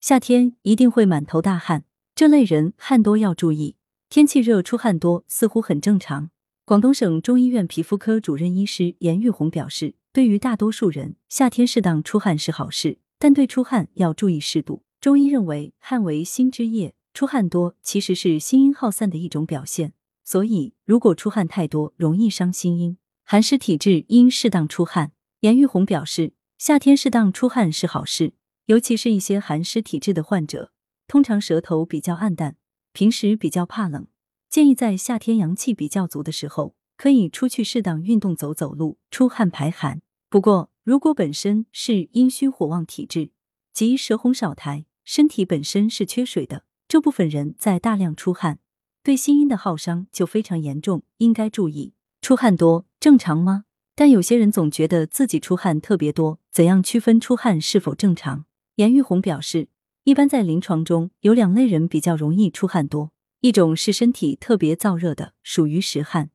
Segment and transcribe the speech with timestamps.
[0.00, 1.84] 夏天一定会满头大汗，
[2.14, 3.74] 这类人汗多要注意。
[4.08, 6.30] 天气热出汗多似乎很正常。
[6.64, 14.84] 广东省中医院皮肤科主任医师严玉红表示，对于大多数人，夏天适当出汗是好事，但对出汗要注意适度。
[15.00, 22.96] 中医认为，汗为心之液，出汗多其实是心阴耗散的一种表现，所以如果出汗太多，容易伤心阴。
[23.24, 25.10] 寒湿体质应适当出汗。
[25.40, 28.32] 严玉红表示，夏天适当出汗是好事，
[28.68, 30.72] 尤其是一些寒湿体质的患者，
[31.06, 32.56] 通常舌头比较暗淡。
[32.92, 34.06] 平时比较怕冷，
[34.50, 40.02] 建议在夏天阳气比较足的时候，可以出去适当运动走走路，出汗排寒。
[40.28, 43.30] 不过，如果本身是阴虚火旺体质，
[43.72, 48.58] 即舌红少苔，身体本身是缺水的，这部分人在大量出汗，
[49.02, 51.94] 对心阴的耗伤就非常严重，应该注意。
[52.20, 53.64] 出汗多正常吗？
[53.94, 58.44] 但有些人总觉得自己出汗特别多，怎样区分出汗是否正常？
[58.78, 59.68] 严玉红表示。
[60.04, 66.30] 一般在临床中有两类人比较容易出汗多，一种是身体特别燥热的，属于实汗，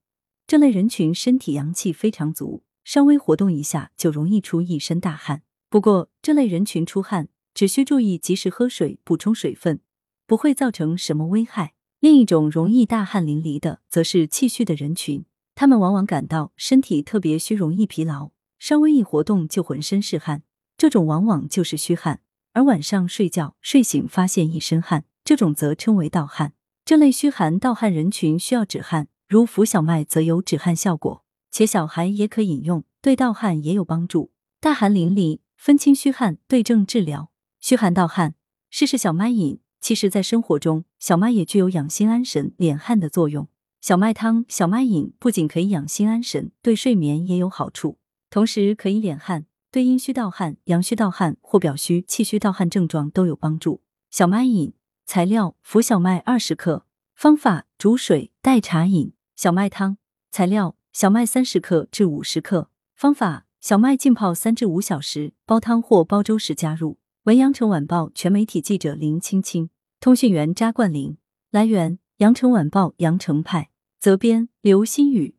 [0.46, 5.42] 这类人群身体阳气非常足，稍微活动一下就容易出一身大汗。
[5.72, 9.80] 不过这类人群出汗只需注意及时喝水，补充水分，
[10.28, 11.74] 不会造成什么危害。
[12.00, 20.44] 另一种容易大汗淋漓的，则是气虚的人群，他们往往感到身体特别虚，容易疲劳，稍微一活动就浑身是汗，
[20.78, 22.20] 这种往往就是虚汗。
[22.54, 26.54] 而晚上睡觉睡醒发现一身汗，这种则称为盗汗。
[26.86, 34.32] 这类虚寒盗汗人群需要止汗，如服小麦则有止汗效果，且小孩也可饮用，对盗汗也有帮助。
[34.60, 37.32] 大汗淋漓，分清虚汗，对症治疗。
[37.60, 38.36] 虚寒盗汗，
[38.70, 39.60] 试试小麦饮。
[39.82, 43.50] 其实，在生活中，小麦也具有养心安神、敛汗的作用。
[43.82, 47.98] 小麦汤、小麦饮不仅可以养心安神，对睡眠也有好处，
[48.30, 49.46] 同时可以敛汗。
[49.74, 53.82] 对阴虚盗汗、阳虚盗汗或表虚、气虚盗汗症状都有帮助。
[54.12, 56.86] 小麦饮材料：浮小麦二十克。
[57.16, 59.14] 方法：煮水代茶饮。
[59.36, 59.98] 小麦汤
[60.30, 62.70] 材料：小麦三十克至五十克。
[62.94, 67.00] 方法：小麦浸泡三至五小时，煲汤或煲粥时加入。
[67.24, 71.18] 文阳城晚报全媒体记者林青青，通讯员扎冠林。
[71.50, 73.72] 来源：阳城晚报阳城派。
[74.00, 75.36] 责编：刘新宇。